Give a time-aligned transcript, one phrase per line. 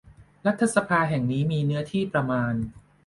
[0.45, 2.53] รัฐสภาแห่งนี้มีเนื้อที่ประมาณ